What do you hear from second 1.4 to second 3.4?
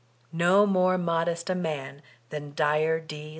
a man than Dyer D.